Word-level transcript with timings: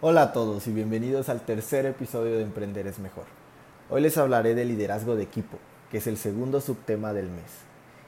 Hola 0.00 0.22
a 0.22 0.32
todos 0.32 0.68
y 0.68 0.72
bienvenidos 0.72 1.28
al 1.28 1.40
tercer 1.40 1.84
episodio 1.84 2.36
de 2.36 2.44
Emprender 2.44 2.86
es 2.86 3.00
Mejor. 3.00 3.24
Hoy 3.90 4.00
les 4.00 4.16
hablaré 4.16 4.54
de 4.54 4.64
liderazgo 4.64 5.16
de 5.16 5.24
equipo, 5.24 5.58
que 5.90 5.98
es 5.98 6.06
el 6.06 6.16
segundo 6.18 6.60
subtema 6.60 7.12
del 7.12 7.28
mes. 7.28 7.50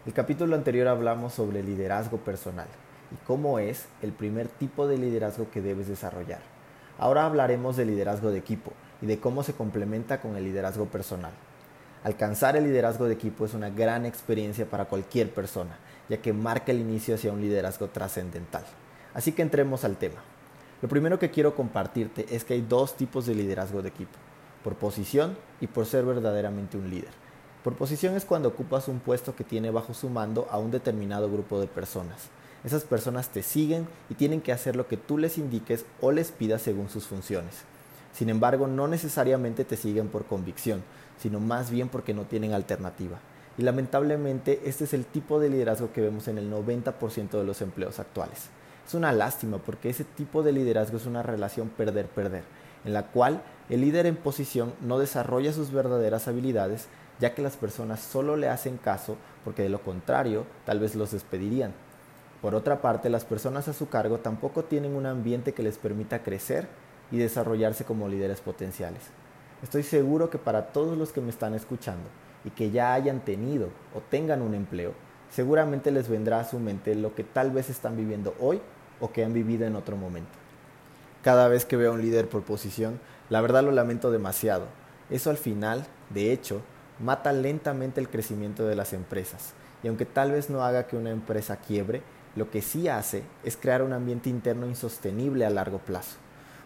El 0.06 0.12
capítulo 0.12 0.54
anterior 0.54 0.86
hablamos 0.86 1.34
sobre 1.34 1.64
liderazgo 1.64 2.18
personal 2.18 2.68
y 3.10 3.16
cómo 3.26 3.58
es 3.58 3.86
el 4.02 4.12
primer 4.12 4.46
tipo 4.46 4.86
de 4.86 4.98
liderazgo 4.98 5.50
que 5.50 5.62
debes 5.62 5.88
desarrollar. 5.88 6.38
Ahora 6.96 7.26
hablaremos 7.26 7.76
de 7.76 7.86
liderazgo 7.86 8.30
de 8.30 8.38
equipo 8.38 8.70
y 9.02 9.06
de 9.06 9.18
cómo 9.18 9.42
se 9.42 9.54
complementa 9.54 10.20
con 10.20 10.36
el 10.36 10.44
liderazgo 10.44 10.84
personal. 10.84 11.32
Alcanzar 12.04 12.56
el 12.56 12.62
liderazgo 12.62 13.06
de 13.06 13.14
equipo 13.14 13.46
es 13.46 13.52
una 13.52 13.68
gran 13.68 14.06
experiencia 14.06 14.64
para 14.64 14.84
cualquier 14.84 15.34
persona, 15.34 15.76
ya 16.08 16.18
que 16.18 16.32
marca 16.32 16.70
el 16.70 16.78
inicio 16.78 17.16
hacia 17.16 17.32
un 17.32 17.40
liderazgo 17.40 17.88
trascendental. 17.88 18.62
Así 19.12 19.32
que 19.32 19.42
entremos 19.42 19.82
al 19.82 19.96
tema. 19.96 20.22
Lo 20.82 20.88
primero 20.88 21.18
que 21.18 21.30
quiero 21.30 21.54
compartirte 21.54 22.26
es 22.34 22.44
que 22.44 22.54
hay 22.54 22.62
dos 22.62 22.96
tipos 22.96 23.26
de 23.26 23.34
liderazgo 23.34 23.82
de 23.82 23.90
equipo, 23.90 24.16
por 24.64 24.76
posición 24.76 25.36
y 25.60 25.66
por 25.66 25.84
ser 25.84 26.06
verdaderamente 26.06 26.78
un 26.78 26.88
líder. 26.88 27.10
Por 27.62 27.76
posición 27.76 28.16
es 28.16 28.24
cuando 28.24 28.48
ocupas 28.48 28.88
un 28.88 29.00
puesto 29.00 29.36
que 29.36 29.44
tiene 29.44 29.70
bajo 29.70 29.92
su 29.92 30.08
mando 30.08 30.48
a 30.50 30.56
un 30.56 30.70
determinado 30.70 31.30
grupo 31.30 31.60
de 31.60 31.66
personas. 31.66 32.30
Esas 32.64 32.84
personas 32.84 33.28
te 33.28 33.42
siguen 33.42 33.86
y 34.08 34.14
tienen 34.14 34.40
que 34.40 34.52
hacer 34.52 34.74
lo 34.74 34.86
que 34.88 34.96
tú 34.96 35.18
les 35.18 35.36
indiques 35.36 35.84
o 36.00 36.12
les 36.12 36.32
pidas 36.32 36.62
según 36.62 36.88
sus 36.88 37.06
funciones. 37.06 37.64
Sin 38.14 38.30
embargo, 38.30 38.66
no 38.66 38.88
necesariamente 38.88 39.66
te 39.66 39.76
siguen 39.76 40.08
por 40.08 40.24
convicción, 40.24 40.82
sino 41.18 41.40
más 41.40 41.70
bien 41.70 41.90
porque 41.90 42.14
no 42.14 42.24
tienen 42.24 42.54
alternativa. 42.54 43.18
Y 43.58 43.62
lamentablemente 43.62 44.62
este 44.64 44.84
es 44.84 44.94
el 44.94 45.04
tipo 45.04 45.40
de 45.40 45.50
liderazgo 45.50 45.92
que 45.92 46.00
vemos 46.00 46.26
en 46.28 46.38
el 46.38 46.50
90% 46.50 47.30
de 47.32 47.44
los 47.44 47.60
empleos 47.60 47.98
actuales. 48.00 48.48
Es 48.90 48.94
una 48.96 49.12
lástima 49.12 49.58
porque 49.58 49.88
ese 49.88 50.02
tipo 50.02 50.42
de 50.42 50.50
liderazgo 50.50 50.96
es 50.96 51.06
una 51.06 51.22
relación 51.22 51.68
perder-perder, 51.68 52.42
en 52.84 52.92
la 52.92 53.06
cual 53.06 53.40
el 53.68 53.82
líder 53.82 54.06
en 54.06 54.16
posición 54.16 54.74
no 54.80 54.98
desarrolla 54.98 55.52
sus 55.52 55.70
verdaderas 55.70 56.26
habilidades, 56.26 56.88
ya 57.20 57.32
que 57.32 57.40
las 57.40 57.56
personas 57.56 58.00
solo 58.00 58.36
le 58.36 58.48
hacen 58.48 58.78
caso 58.78 59.16
porque 59.44 59.62
de 59.62 59.68
lo 59.68 59.80
contrario 59.80 60.44
tal 60.66 60.80
vez 60.80 60.96
los 60.96 61.12
despedirían. 61.12 61.72
Por 62.42 62.56
otra 62.56 62.82
parte, 62.82 63.10
las 63.10 63.24
personas 63.24 63.68
a 63.68 63.74
su 63.74 63.88
cargo 63.88 64.18
tampoco 64.18 64.64
tienen 64.64 64.96
un 64.96 65.06
ambiente 65.06 65.54
que 65.54 65.62
les 65.62 65.78
permita 65.78 66.24
crecer 66.24 66.66
y 67.12 67.18
desarrollarse 67.18 67.84
como 67.84 68.08
líderes 68.08 68.40
potenciales. 68.40 69.02
Estoy 69.62 69.84
seguro 69.84 70.30
que 70.30 70.38
para 70.38 70.72
todos 70.72 70.98
los 70.98 71.12
que 71.12 71.20
me 71.20 71.30
están 71.30 71.54
escuchando 71.54 72.08
y 72.44 72.50
que 72.50 72.72
ya 72.72 72.92
hayan 72.94 73.20
tenido 73.20 73.68
o 73.94 74.00
tengan 74.00 74.42
un 74.42 74.54
empleo, 74.54 74.94
seguramente 75.30 75.92
les 75.92 76.08
vendrá 76.08 76.40
a 76.40 76.44
su 76.44 76.58
mente 76.58 76.96
lo 76.96 77.14
que 77.14 77.22
tal 77.22 77.52
vez 77.52 77.70
están 77.70 77.96
viviendo 77.96 78.34
hoy 78.40 78.60
o 79.00 79.12
que 79.12 79.24
han 79.24 79.32
vivido 79.32 79.66
en 79.66 79.76
otro 79.76 79.96
momento. 79.96 80.30
Cada 81.22 81.48
vez 81.48 81.64
que 81.64 81.76
veo 81.76 81.90
a 81.90 81.94
un 81.94 82.02
líder 82.02 82.28
por 82.28 82.42
posición, 82.42 83.00
la 83.28 83.40
verdad 83.40 83.62
lo 83.62 83.72
lamento 83.72 84.10
demasiado. 84.10 84.66
Eso 85.10 85.30
al 85.30 85.36
final, 85.36 85.86
de 86.10 86.32
hecho, 86.32 86.62
mata 86.98 87.32
lentamente 87.32 88.00
el 88.00 88.08
crecimiento 88.08 88.66
de 88.66 88.76
las 88.76 88.92
empresas. 88.92 89.54
Y 89.82 89.88
aunque 89.88 90.06
tal 90.06 90.32
vez 90.32 90.50
no 90.50 90.64
haga 90.64 90.86
que 90.86 90.96
una 90.96 91.10
empresa 91.10 91.56
quiebre, 91.56 92.02
lo 92.36 92.50
que 92.50 92.62
sí 92.62 92.88
hace 92.88 93.22
es 93.44 93.56
crear 93.56 93.82
un 93.82 93.92
ambiente 93.92 94.30
interno 94.30 94.66
insostenible 94.66 95.44
a 95.44 95.50
largo 95.50 95.78
plazo. 95.78 96.16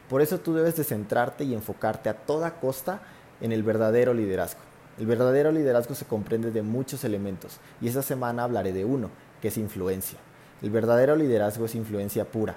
Por 0.08 0.20
eso 0.20 0.38
tú 0.38 0.54
debes 0.54 0.76
de 0.76 0.84
centrarte 0.84 1.44
y 1.44 1.54
enfocarte 1.54 2.08
a 2.08 2.14
toda 2.14 2.60
costa 2.60 3.00
en 3.40 3.52
el 3.52 3.62
verdadero 3.62 4.12
liderazgo. 4.12 4.60
El 4.98 5.06
verdadero 5.06 5.50
liderazgo 5.50 5.94
se 5.94 6.04
comprende 6.04 6.50
de 6.50 6.62
muchos 6.62 7.02
elementos 7.04 7.58
y 7.80 7.88
esta 7.88 8.02
semana 8.02 8.44
hablaré 8.44 8.72
de 8.72 8.84
uno, 8.84 9.10
que 9.40 9.48
es 9.48 9.56
influencia. 9.56 10.18
El 10.62 10.70
verdadero 10.70 11.16
liderazgo 11.16 11.66
es 11.66 11.74
influencia 11.74 12.24
pura. 12.24 12.56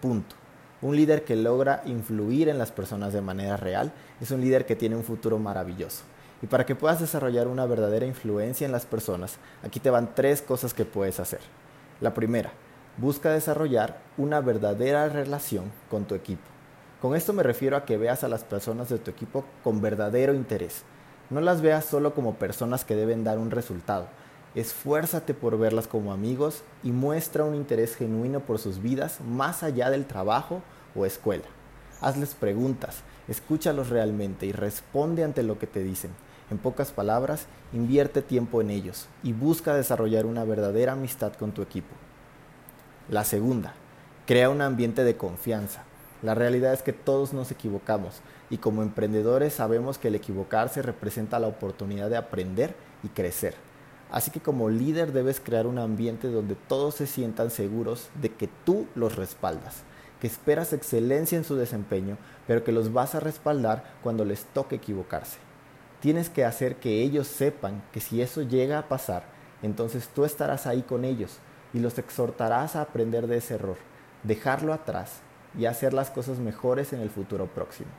Punto. 0.00 0.36
Un 0.80 0.94
líder 0.94 1.24
que 1.24 1.34
logra 1.34 1.82
influir 1.86 2.48
en 2.48 2.58
las 2.58 2.70
personas 2.70 3.12
de 3.12 3.20
manera 3.20 3.56
real 3.56 3.92
es 4.20 4.30
un 4.30 4.40
líder 4.40 4.64
que 4.64 4.76
tiene 4.76 4.94
un 4.94 5.02
futuro 5.02 5.38
maravilloso. 5.38 6.04
Y 6.40 6.46
para 6.46 6.64
que 6.64 6.76
puedas 6.76 7.00
desarrollar 7.00 7.48
una 7.48 7.66
verdadera 7.66 8.06
influencia 8.06 8.64
en 8.64 8.70
las 8.70 8.86
personas, 8.86 9.38
aquí 9.64 9.80
te 9.80 9.90
van 9.90 10.14
tres 10.14 10.40
cosas 10.40 10.72
que 10.72 10.84
puedes 10.84 11.18
hacer. 11.18 11.40
La 12.00 12.14
primera, 12.14 12.52
busca 12.96 13.32
desarrollar 13.32 13.98
una 14.16 14.40
verdadera 14.40 15.08
relación 15.08 15.64
con 15.90 16.04
tu 16.04 16.14
equipo. 16.14 16.42
Con 17.00 17.16
esto 17.16 17.32
me 17.32 17.42
refiero 17.42 17.76
a 17.76 17.84
que 17.84 17.96
veas 17.96 18.22
a 18.22 18.28
las 18.28 18.44
personas 18.44 18.88
de 18.88 18.98
tu 18.98 19.10
equipo 19.10 19.44
con 19.64 19.80
verdadero 19.80 20.34
interés. 20.34 20.82
No 21.30 21.40
las 21.40 21.60
veas 21.60 21.84
solo 21.84 22.14
como 22.14 22.34
personas 22.34 22.84
que 22.84 22.96
deben 22.96 23.24
dar 23.24 23.38
un 23.38 23.50
resultado, 23.50 24.06
Esfuérzate 24.54 25.34
por 25.34 25.58
verlas 25.58 25.86
como 25.86 26.12
amigos 26.12 26.62
y 26.82 26.92
muestra 26.92 27.44
un 27.44 27.54
interés 27.54 27.96
genuino 27.96 28.40
por 28.40 28.58
sus 28.58 28.80
vidas 28.80 29.20
más 29.20 29.62
allá 29.62 29.90
del 29.90 30.06
trabajo 30.06 30.62
o 30.94 31.04
escuela. 31.04 31.44
Hazles 32.00 32.34
preguntas, 32.34 33.02
escúchalos 33.28 33.90
realmente 33.90 34.46
y 34.46 34.52
responde 34.52 35.24
ante 35.24 35.42
lo 35.42 35.58
que 35.58 35.66
te 35.66 35.82
dicen. 35.82 36.10
En 36.50 36.56
pocas 36.56 36.92
palabras, 36.92 37.46
invierte 37.74 38.22
tiempo 38.22 38.62
en 38.62 38.70
ellos 38.70 39.06
y 39.22 39.34
busca 39.34 39.74
desarrollar 39.74 40.24
una 40.24 40.44
verdadera 40.44 40.92
amistad 40.92 41.34
con 41.34 41.52
tu 41.52 41.60
equipo. 41.60 41.94
La 43.10 43.24
segunda, 43.24 43.74
crea 44.26 44.48
un 44.48 44.62
ambiente 44.62 45.04
de 45.04 45.16
confianza. 45.16 45.84
La 46.22 46.34
realidad 46.34 46.72
es 46.72 46.82
que 46.82 46.94
todos 46.94 47.32
nos 47.34 47.50
equivocamos 47.50 48.20
y 48.48 48.58
como 48.58 48.82
emprendedores 48.82 49.52
sabemos 49.52 49.98
que 49.98 50.08
el 50.08 50.14
equivocarse 50.14 50.80
representa 50.80 51.38
la 51.38 51.48
oportunidad 51.48 52.08
de 52.08 52.16
aprender 52.16 52.74
y 53.02 53.08
crecer. 53.08 53.67
Así 54.10 54.30
que 54.30 54.40
como 54.40 54.70
líder 54.70 55.12
debes 55.12 55.40
crear 55.40 55.66
un 55.66 55.78
ambiente 55.78 56.28
donde 56.28 56.54
todos 56.54 56.94
se 56.94 57.06
sientan 57.06 57.50
seguros 57.50 58.08
de 58.20 58.30
que 58.30 58.48
tú 58.64 58.86
los 58.94 59.16
respaldas, 59.16 59.82
que 60.20 60.26
esperas 60.26 60.72
excelencia 60.72 61.36
en 61.36 61.44
su 61.44 61.56
desempeño, 61.56 62.16
pero 62.46 62.64
que 62.64 62.72
los 62.72 62.92
vas 62.92 63.14
a 63.14 63.20
respaldar 63.20 63.84
cuando 64.02 64.24
les 64.24 64.44
toque 64.46 64.76
equivocarse. 64.76 65.38
Tienes 66.00 66.30
que 66.30 66.44
hacer 66.44 66.76
que 66.76 67.02
ellos 67.02 67.26
sepan 67.26 67.82
que 67.92 68.00
si 68.00 68.22
eso 68.22 68.42
llega 68.42 68.78
a 68.78 68.88
pasar, 68.88 69.24
entonces 69.62 70.08
tú 70.08 70.24
estarás 70.24 70.66
ahí 70.66 70.82
con 70.82 71.04
ellos 71.04 71.38
y 71.74 71.80
los 71.80 71.98
exhortarás 71.98 72.76
a 72.76 72.82
aprender 72.82 73.26
de 73.26 73.38
ese 73.38 73.54
error, 73.54 73.76
dejarlo 74.22 74.72
atrás 74.72 75.20
y 75.58 75.66
hacer 75.66 75.92
las 75.92 76.10
cosas 76.10 76.38
mejores 76.38 76.92
en 76.92 77.00
el 77.00 77.10
futuro 77.10 77.46
próximo. 77.46 77.90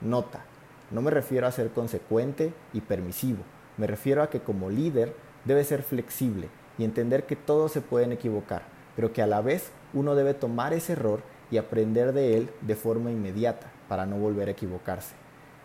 Nota, 0.00 0.44
no 0.90 1.02
me 1.02 1.10
refiero 1.10 1.46
a 1.46 1.52
ser 1.52 1.70
consecuente 1.70 2.52
y 2.72 2.80
permisivo, 2.80 3.44
me 3.76 3.86
refiero 3.86 4.22
a 4.22 4.30
que 4.30 4.40
como 4.40 4.70
líder 4.70 5.14
debe 5.48 5.64
ser 5.64 5.82
flexible 5.82 6.50
y 6.76 6.84
entender 6.84 7.24
que 7.24 7.34
todos 7.34 7.72
se 7.72 7.80
pueden 7.80 8.12
equivocar, 8.12 8.62
pero 8.94 9.14
que 9.14 9.22
a 9.22 9.26
la 9.26 9.40
vez 9.40 9.70
uno 9.94 10.14
debe 10.14 10.34
tomar 10.34 10.74
ese 10.74 10.92
error 10.92 11.22
y 11.50 11.56
aprender 11.56 12.12
de 12.12 12.36
él 12.36 12.50
de 12.60 12.76
forma 12.76 13.10
inmediata 13.10 13.66
para 13.88 14.04
no 14.04 14.16
volver 14.16 14.48
a 14.48 14.50
equivocarse. 14.50 15.14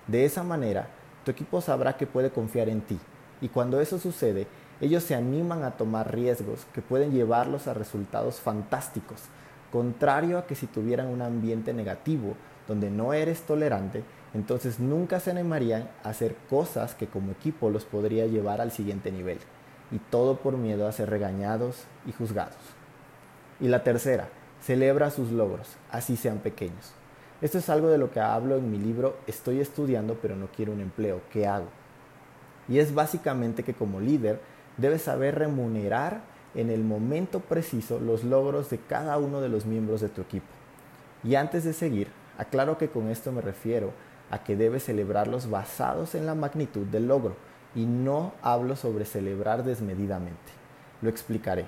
De 0.08 0.24
esa 0.24 0.42
manera, 0.42 0.88
tu 1.26 1.32
equipo 1.32 1.60
sabrá 1.60 1.98
que 1.98 2.08
puede 2.08 2.32
confiar 2.32 2.70
en 2.70 2.80
ti 2.80 2.98
y 3.42 3.50
cuando 3.50 3.82
eso 3.82 4.00
sucede, 4.00 4.48
ellos 4.80 5.04
se 5.04 5.16
animan 5.16 5.64
a 5.64 5.72
tomar 5.72 6.16
riesgos 6.16 6.66
que 6.74 6.82
pueden 6.82 7.12
llevarlos 7.12 7.68
a 7.68 7.74
resultados 7.74 8.40
fantásticos, 8.40 9.24
contrario 9.70 10.38
a 10.38 10.48
que 10.48 10.56
si 10.56 10.66
tuvieran 10.66 11.08
un 11.08 11.22
ambiente 11.22 11.74
negativo 11.74 12.36
donde 12.70 12.90
no 12.90 13.12
eres 13.12 13.42
tolerante, 13.42 14.04
entonces 14.34 14.80
nunca 14.80 15.20
se 15.20 15.32
animarían 15.32 15.90
a 16.06 16.10
hacer 16.10 16.36
cosas 16.50 16.96
que 16.96 17.08
como 17.08 17.34
equipo 17.34 17.70
los 17.70 17.84
podría 17.84 18.26
llevar 18.28 18.62
al 18.62 18.72
siguiente 18.72 19.12
nivel 19.12 19.40
y 19.92 20.00
todo 20.00 20.38
por 20.38 20.58
miedo 20.58 20.88
a 20.88 20.92
ser 20.92 21.10
regañados 21.10 21.84
y 22.06 22.12
juzgados. 22.12 22.58
Y 23.60 23.68
la 23.68 23.84
tercera, 23.84 24.30
celebra 24.62 25.12
sus 25.12 25.32
logros, 25.32 25.76
así 25.92 26.16
sean 26.16 26.40
pequeños. 26.40 26.94
Esto 27.42 27.58
es 27.58 27.70
algo 27.70 27.90
de 27.90 27.98
lo 27.98 28.12
que 28.12 28.22
hablo 28.22 28.56
en 28.56 28.72
mi 28.72 28.78
libro 28.78 29.18
Estoy 29.28 29.60
estudiando 29.60 30.18
pero 30.22 30.36
no 30.36 30.48
quiero 30.48 30.72
un 30.72 30.80
empleo, 30.80 31.22
¿qué 31.32 31.46
hago? 31.46 31.68
Y 32.70 32.80
es 32.80 32.94
básicamente 32.94 33.64
que 33.64 33.74
como 33.74 34.00
líder 34.00 34.40
debes 34.78 35.02
saber 35.02 35.36
remunerar 35.38 36.22
en 36.56 36.70
el 36.70 36.84
momento 36.84 37.40
preciso 37.42 38.00
los 38.00 38.24
logros 38.24 38.70
de 38.70 38.78
cada 38.78 39.18
uno 39.18 39.42
de 39.42 39.50
los 39.50 39.66
miembros 39.66 40.02
de 40.02 40.10
tu 40.10 40.22
equipo. 40.22 40.48
Y 41.24 41.36
antes 41.36 41.64
de 41.64 41.74
seguir, 41.74 42.08
aclaro 42.38 42.78
que 42.78 42.90
con 42.90 43.10
esto 43.10 43.32
me 43.32 43.42
refiero 43.42 43.92
a 44.30 44.44
que 44.44 44.56
debes 44.56 44.86
celebrarlos 44.86 45.50
basados 45.50 46.16
en 46.16 46.26
la 46.26 46.36
magnitud 46.36 46.86
del 46.86 47.08
logro, 47.08 47.36
y 47.76 47.86
no 47.86 48.34
hablo 48.42 48.76
sobre 48.76 49.06
celebrar 49.06 49.64
desmedidamente. 49.64 50.52
Lo 51.02 51.10
explicaré. 51.10 51.66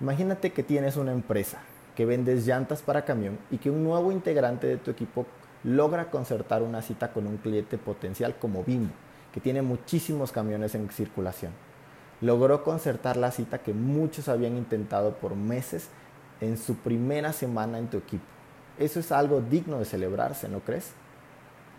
Imagínate 0.00 0.52
que 0.52 0.62
tienes 0.62 0.96
una 0.96 1.12
empresa, 1.12 1.58
que 1.94 2.04
vendes 2.04 2.46
llantas 2.46 2.82
para 2.82 3.04
camión 3.04 3.38
y 3.50 3.58
que 3.58 3.70
un 3.70 3.82
nuevo 3.82 4.12
integrante 4.12 4.66
de 4.66 4.76
tu 4.76 4.90
equipo 4.90 5.26
logra 5.64 6.10
concertar 6.10 6.62
una 6.62 6.82
cita 6.82 7.12
con 7.12 7.26
un 7.26 7.38
cliente 7.38 7.78
potencial 7.78 8.36
como 8.38 8.62
Bimbo, 8.62 8.92
que 9.32 9.40
tiene 9.40 9.62
muchísimos 9.62 10.32
camiones 10.32 10.74
en 10.74 10.88
circulación. 10.90 11.52
Logró 12.20 12.62
concertar 12.62 13.16
la 13.16 13.30
cita 13.30 13.58
que 13.58 13.74
muchos 13.74 14.28
habían 14.28 14.56
intentado 14.56 15.16
por 15.16 15.34
meses 15.34 15.88
en 16.40 16.56
su 16.56 16.76
primera 16.76 17.32
semana 17.32 17.78
en 17.78 17.88
tu 17.88 17.98
equipo. 17.98 18.24
Eso 18.78 19.00
es 19.00 19.10
algo 19.10 19.40
digno 19.40 19.78
de 19.78 19.84
celebrarse, 19.86 20.48
¿no 20.48 20.60
crees? 20.60 20.92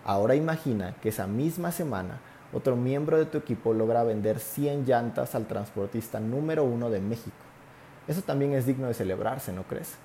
Ahora 0.03 0.35
imagina 0.35 0.95
que 1.01 1.09
esa 1.09 1.27
misma 1.27 1.71
semana 1.71 2.19
otro 2.53 2.75
miembro 2.75 3.17
de 3.17 3.25
tu 3.25 3.37
equipo 3.37 3.73
logra 3.73 4.03
vender 4.03 4.39
100 4.39 4.85
llantas 4.85 5.35
al 5.35 5.47
transportista 5.47 6.19
número 6.19 6.63
uno 6.63 6.89
de 6.89 7.01
México. 7.01 7.35
Eso 8.07 8.21
también 8.21 8.53
es 8.53 8.65
digno 8.65 8.87
de 8.87 8.93
celebrarse, 8.93 9.51
¿no 9.51 9.63
crees? 9.63 9.95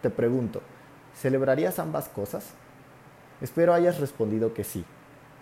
Te 0.00 0.10
pregunto, 0.10 0.60
¿celebrarías 1.14 1.80
ambas 1.80 2.08
cosas? 2.08 2.50
Espero 3.40 3.74
hayas 3.74 3.98
respondido 3.98 4.54
que 4.54 4.62
sí, 4.62 4.84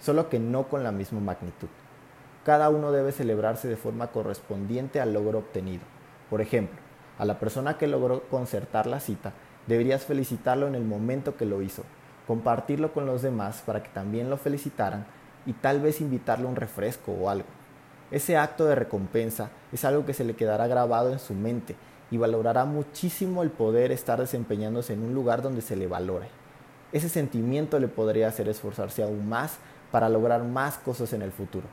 solo 0.01 0.31
que 0.31 0.39
no 0.39 0.69
con 0.69 0.83
la 0.83 0.93
misma 0.93 1.21
magnitud. 1.21 1.69
Cada 2.45 2.71
uno 2.71 2.93
debe 2.93 3.13
celebrarse 3.13 3.69
de 3.69 3.77
forma 3.77 4.07
correspondiente 4.09 5.01
al 5.01 5.13
logro 5.13 5.41
obtenido. 5.41 5.83
Por 6.31 6.41
ejemplo, 6.41 6.79
a 7.19 7.27
la 7.27 7.39
persona 7.39 7.77
que 7.77 7.87
logró 7.87 8.23
concertar 8.23 8.87
la 8.87 9.01
cita, 9.01 9.33
deberías 9.67 10.05
felicitarlo 10.05 10.67
en 10.67 10.75
el 10.75 10.85
momento 10.85 11.37
que 11.37 11.45
lo 11.45 11.61
hizo, 11.61 11.85
compartirlo 12.27 12.93
con 12.93 13.05
los 13.05 13.21
demás 13.21 13.63
para 13.65 13.83
que 13.83 13.91
también 13.91 14.31
lo 14.31 14.39
felicitaran 14.39 15.05
y 15.47 15.53
tal 15.55 15.81
vez 15.81 16.01
invitarle 16.01 16.47
un 16.47 16.57
refresco 16.57 17.13
o 17.13 17.29
algo. 17.29 17.47
Ese 18.11 18.37
acto 18.37 18.67
de 18.67 18.75
recompensa 18.75 19.51
es 19.73 19.85
algo 19.85 20.05
que 20.05 20.15
se 20.15 20.25
le 20.25 20.37
quedará 20.37 20.67
grabado 20.67 21.13
en 21.13 21.19
su 21.19 21.35
mente 21.35 21.77
y 22.11 22.19
valorará 22.19 22.67
muchísimo 22.67 23.43
el 23.43 23.51
poder 23.51 23.91
estar 23.91 24.21
desempeñándose 24.21 24.93
en 24.93 25.03
un 25.03 25.15
lugar 25.15 25.41
donde 25.41 25.63
se 25.63 25.77
le 25.77 25.87
valore. 25.87 26.29
Ese 26.93 27.09
sentimiento 27.09 27.79
le 27.79 27.89
podría 27.89 28.29
hacer 28.29 28.49
esforzarse 28.49 29.03
aún 29.03 29.29
más 29.29 29.57
para 29.91 30.11
lograr 30.11 30.45
más 30.45 30.77
cosas 30.77 31.15
en 31.15 31.23
el 31.23 31.33
futuro. 31.33 31.67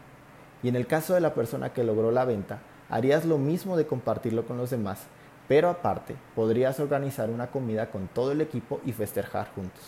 Y 0.64 0.70
en 0.70 0.78
el 0.78 0.88
caso 0.88 1.14
de 1.14 1.20
la 1.20 1.34
persona 1.34 1.74
que 1.74 1.84
logró 1.84 2.12
la 2.12 2.24
venta, 2.24 2.60
harías 2.90 3.26
lo 3.26 3.38
mismo 3.38 3.76
de 3.76 3.86
compartirlo 3.86 4.46
con 4.46 4.58
los 4.58 4.70
demás, 4.70 5.08
pero 5.50 5.70
aparte 5.70 6.16
podrías 6.36 6.80
organizar 6.80 7.30
una 7.30 7.48
comida 7.48 7.92
con 7.92 8.08
todo 8.08 8.32
el 8.32 8.40
equipo 8.40 8.80
y 8.86 8.94
festejar 8.94 9.50
juntos. 9.54 9.84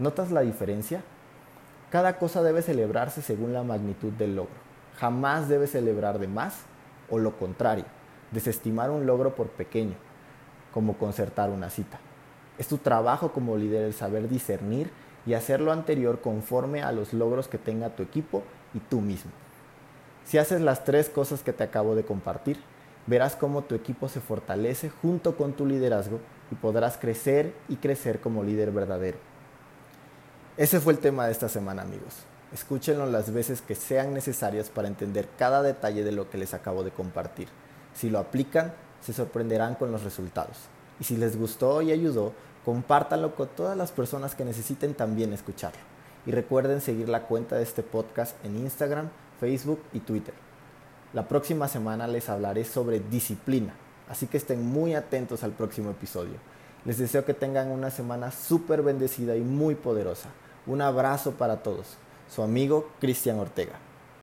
¿Notas 0.00 0.32
la 0.32 0.40
diferencia? 0.40 1.02
Cada 1.92 2.16
cosa 2.16 2.42
debe 2.42 2.62
celebrarse 2.62 3.20
según 3.20 3.52
la 3.52 3.64
magnitud 3.64 4.12
del 4.14 4.34
logro. 4.34 4.54
Jamás 4.96 5.50
debe 5.50 5.66
celebrar 5.66 6.18
de 6.18 6.26
más 6.26 6.60
o 7.10 7.18
lo 7.18 7.36
contrario, 7.36 7.84
desestimar 8.30 8.90
un 8.90 9.04
logro 9.04 9.34
por 9.34 9.48
pequeño, 9.48 9.92
como 10.72 10.96
concertar 10.96 11.50
una 11.50 11.68
cita. 11.68 12.00
Es 12.56 12.66
tu 12.66 12.78
trabajo 12.78 13.32
como 13.32 13.58
líder 13.58 13.84
el 13.84 13.92
saber 13.92 14.30
discernir 14.30 14.90
y 15.26 15.34
hacer 15.34 15.60
lo 15.60 15.70
anterior 15.70 16.22
conforme 16.22 16.80
a 16.80 16.92
los 16.92 17.12
logros 17.12 17.46
que 17.46 17.58
tenga 17.58 17.90
tu 17.90 18.02
equipo 18.02 18.42
y 18.72 18.78
tú 18.78 19.02
mismo. 19.02 19.30
Si 20.24 20.38
haces 20.38 20.62
las 20.62 20.84
tres 20.84 21.10
cosas 21.10 21.42
que 21.42 21.52
te 21.52 21.64
acabo 21.64 21.94
de 21.94 22.06
compartir, 22.06 22.56
verás 23.06 23.36
cómo 23.36 23.64
tu 23.64 23.74
equipo 23.74 24.08
se 24.08 24.22
fortalece 24.22 24.88
junto 24.88 25.36
con 25.36 25.52
tu 25.52 25.66
liderazgo 25.66 26.20
y 26.50 26.54
podrás 26.54 26.96
crecer 26.96 27.52
y 27.68 27.76
crecer 27.76 28.20
como 28.20 28.42
líder 28.42 28.70
verdadero. 28.70 29.31
Ese 30.58 30.80
fue 30.80 30.92
el 30.92 30.98
tema 30.98 31.24
de 31.24 31.32
esta 31.32 31.48
semana, 31.48 31.80
amigos. 31.80 32.12
Escúchenlo 32.52 33.06
las 33.06 33.32
veces 33.32 33.62
que 33.62 33.74
sean 33.74 34.12
necesarias 34.12 34.68
para 34.68 34.86
entender 34.86 35.26
cada 35.38 35.62
detalle 35.62 36.04
de 36.04 36.12
lo 36.12 36.28
que 36.28 36.36
les 36.36 36.52
acabo 36.52 36.84
de 36.84 36.90
compartir. 36.90 37.48
Si 37.94 38.10
lo 38.10 38.18
aplican, 38.18 38.74
se 39.00 39.14
sorprenderán 39.14 39.76
con 39.76 39.90
los 39.90 40.02
resultados. 40.02 40.58
Y 41.00 41.04
si 41.04 41.16
les 41.16 41.38
gustó 41.38 41.80
y 41.80 41.90
ayudó, 41.90 42.34
compártanlo 42.66 43.34
con 43.34 43.48
todas 43.48 43.78
las 43.78 43.92
personas 43.92 44.34
que 44.34 44.44
necesiten 44.44 44.92
también 44.92 45.32
escucharlo. 45.32 45.80
Y 46.26 46.32
recuerden 46.32 46.82
seguir 46.82 47.08
la 47.08 47.22
cuenta 47.22 47.56
de 47.56 47.62
este 47.62 47.82
podcast 47.82 48.36
en 48.44 48.58
Instagram, 48.58 49.08
Facebook 49.40 49.80
y 49.94 50.00
Twitter. 50.00 50.34
La 51.14 51.28
próxima 51.28 51.66
semana 51.66 52.06
les 52.06 52.28
hablaré 52.28 52.66
sobre 52.66 53.00
disciplina, 53.00 53.72
así 54.06 54.26
que 54.26 54.36
estén 54.36 54.62
muy 54.66 54.94
atentos 54.94 55.44
al 55.44 55.52
próximo 55.52 55.90
episodio. 55.92 56.34
Les 56.84 56.98
deseo 56.98 57.24
que 57.24 57.34
tengan 57.34 57.68
una 57.70 57.90
semana 57.90 58.30
súper 58.30 58.82
bendecida 58.82 59.36
y 59.36 59.40
muy 59.40 59.74
poderosa. 59.74 60.30
Un 60.66 60.82
abrazo 60.82 61.32
para 61.32 61.62
todos. 61.62 61.96
Su 62.28 62.42
amigo 62.42 62.90
Cristian 63.00 63.38
Ortega. 63.38 63.74